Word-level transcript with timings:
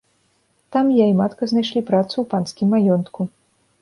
Там 0.75 0.85
я 0.93 1.05
і 1.11 1.13
матка 1.21 1.49
знайшлі 1.51 1.85
працу 1.93 2.13
ў 2.19 2.25
панскім 2.33 2.67
маёнтку. 2.77 3.21